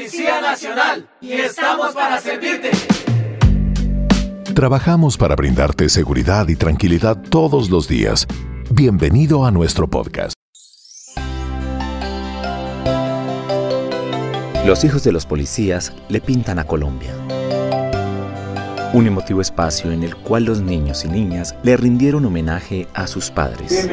[0.00, 2.70] Policía Nacional y estamos para servirte.
[4.54, 8.26] Trabajamos para brindarte seguridad y tranquilidad todos los días.
[8.70, 10.32] Bienvenido a nuestro podcast.
[14.64, 17.12] Los hijos de los policías le pintan a Colombia.
[18.94, 23.30] Un emotivo espacio en el cual los niños y niñas le rindieron homenaje a sus
[23.30, 23.86] padres.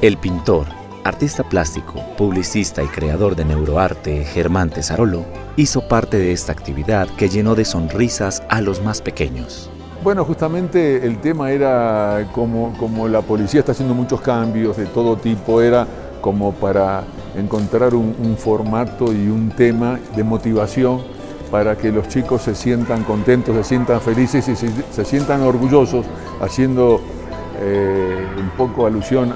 [0.00, 5.24] El pintor, artista plástico, publicista y creador de neuroarte Germán Tesarolo
[5.56, 9.70] hizo parte de esta actividad que llenó de sonrisas a los más pequeños.
[10.02, 15.16] Bueno, justamente el tema era como, como la policía está haciendo muchos cambios de todo
[15.16, 15.86] tipo, era
[16.20, 17.04] como para
[17.36, 21.02] encontrar un, formato y un tema de motivación
[21.50, 26.06] para que los chicos se sientan contentos, se sientan felices y se, sientan orgullosos,
[26.40, 27.00] haciendo
[27.60, 29.34] eh, un poco alusión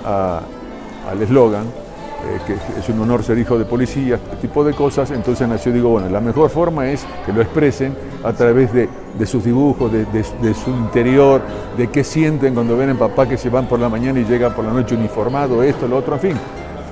[1.09, 5.11] al eslogan, eh, que es un honor ser hijo de policía, este tipo de cosas.
[5.11, 8.89] Entonces nació, digo, bueno, la mejor forma es que lo expresen a través de,
[9.27, 11.43] sus dibujos, de, de, su interior,
[11.77, 14.55] de qué sienten cuando ven a papá que se van por la mañana y llegan
[14.55, 16.37] por la noche uniformado, esto, lo otro, en fin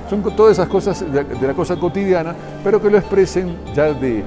[0.09, 4.23] son todas esas cosas de, la cosa cotidiana, pero que lo expresen ya de,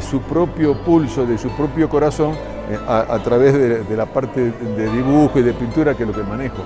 [0.00, 2.32] su propio pulso, de su propio corazón,
[2.70, 6.22] eh, a, través de, la parte de dibujo y de pintura que es lo que
[6.22, 6.62] manejo.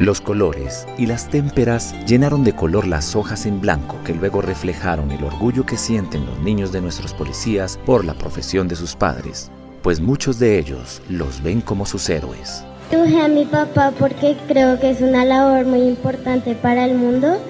[0.00, 5.12] Los colores y las témperas llenaron de color las hojas en blanco que luego reflejaron
[5.12, 9.52] el orgullo que sienten los niños de nuestros policías por la profesión de sus padres,
[9.82, 12.64] pues muchos de ellos los ven como sus héroes.
[12.90, 17.40] Dibujé a mi papá porque creo que es una labor muy importante para el mundo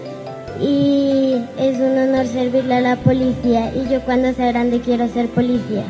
[0.60, 5.30] y es un honor servirle a la policía y yo cuando sea grande quiero ser
[5.30, 5.86] policía.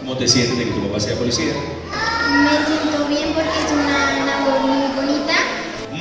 [0.00, 1.52] ¿Cómo te sientes de que tu papá sea policía?
[1.52, 5.34] Me siento bien porque es una labor muy bonita.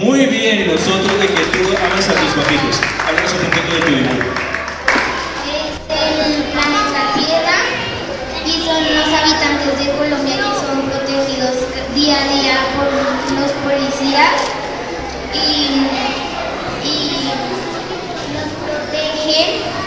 [0.01, 2.81] Muy bien, y nosotros de que tú amas a tus papitos.
[3.05, 4.29] Háblanos un poquito de tu dibujo.
[5.45, 7.59] Es el planeta Tierra
[8.43, 11.55] y son los habitantes de Colombia que son protegidos
[11.93, 12.89] día a día por
[13.37, 14.41] los policías.
[15.35, 15.87] Y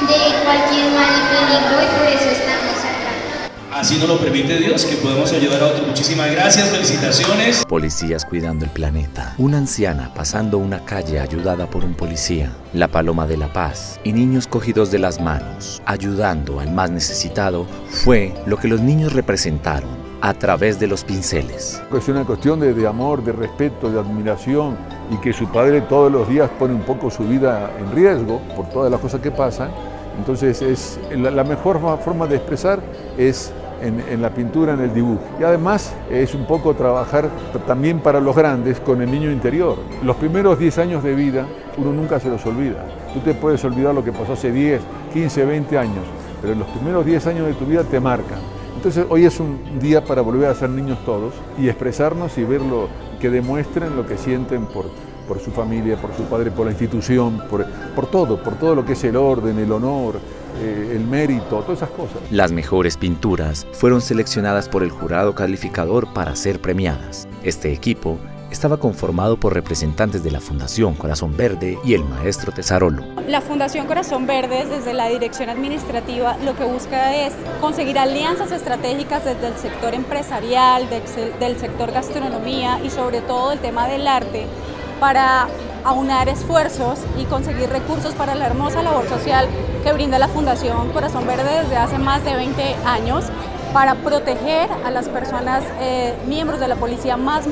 [0.06, 2.23] de cualquier mal y peligro y por eso.
[3.74, 5.84] Así nos lo permite Dios, que podemos ayudar a otros.
[5.88, 7.64] Muchísimas gracias, felicitaciones.
[7.66, 9.34] Policías cuidando el planeta.
[9.36, 12.52] Una anciana pasando una calle ayudada por un policía.
[12.72, 17.66] La Paloma de la Paz y niños cogidos de las manos, ayudando al más necesitado,
[17.88, 19.90] fue lo que los niños representaron
[20.20, 21.82] a través de los pinceles.
[21.92, 24.76] Es una cuestión de, amor, de respeto, de admiración
[25.10, 28.68] y que su padre todos los días pone un poco su vida en riesgo por
[28.68, 29.70] todas las cosas que pasan.
[30.16, 32.78] Entonces es, la, mejor forma de expresar
[33.18, 33.52] es
[33.84, 35.22] en, la pintura, en el dibujo.
[35.40, 37.28] Y además es un poco trabajar
[37.66, 39.76] también para los grandes con el niño interior.
[40.02, 41.46] Los primeros 10 años de vida
[41.76, 42.84] uno nunca se los olvida.
[43.12, 44.80] Tú te puedes olvidar lo que pasó hace 10,
[45.12, 46.04] 15, 20 años,
[46.40, 48.38] pero los primeros 10 años de tu vida te marcan.
[48.76, 52.88] Entonces hoy es un día para volver a ser niños todos y expresarnos y verlo,
[53.20, 54.86] que demuestren lo que sienten por,
[55.26, 57.64] por su familia, por su padre, por la institución, por,
[57.94, 60.16] por todo, por todo lo que es el orden, el honor,
[60.56, 62.16] eh, el mérito, todas esas cosas.
[62.30, 67.28] Las mejores pinturas fueron seleccionadas por el jurado calificador para ser premiadas.
[67.42, 68.18] Este equipo
[68.54, 73.04] estaba conformado por representantes de la Fundación Corazón Verde y el maestro Tesarolo.
[73.26, 79.24] La Fundación Corazón Verde, desde la dirección administrativa, lo que busca es conseguir alianzas estratégicas
[79.24, 84.46] desde el sector empresarial, del sector gastronomía y sobre todo el tema del arte
[85.00, 85.48] para
[85.84, 89.46] aunar esfuerzos y conseguir recursos para la hermosa labor social
[89.82, 93.24] que brinda la Fundación Corazón Verde desde hace más de 20 años
[93.72, 97.46] para proteger a las personas eh, miembros de la policía más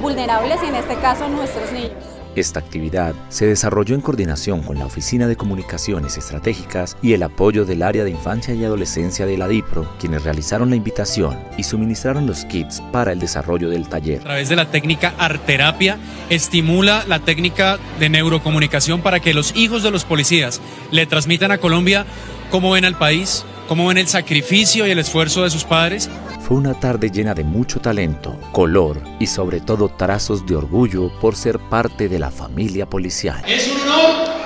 [0.00, 2.17] vulnerables y en este caso nuestros niños.
[2.36, 7.64] Esta actividad se desarrolló en coordinación con la Oficina de Comunicaciones Estratégicas y el apoyo
[7.64, 12.26] del área de infancia y adolescencia de la DIPRO, quienes realizaron la invitación y suministraron
[12.26, 14.20] los kits para el desarrollo del taller.
[14.20, 15.98] A través de la técnica arterapia,
[16.30, 20.60] estimula la técnica de neurocomunicación para que los hijos de los policías
[20.90, 22.06] le transmitan a Colombia
[22.50, 26.10] cómo ven al país, cómo ven el sacrificio y el esfuerzo de sus padres.
[26.40, 31.36] Fue una tarde llena de mucho talento, color y sobre todo trazos de orgullo por
[31.36, 33.42] ser parte de la familia policial.
[33.46, 34.37] Es un honor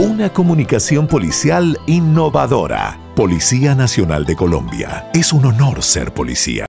[0.00, 5.10] Una comunicación policial innovadora Policía Nacional de Colombia.
[5.12, 6.64] Es un honor ser policía.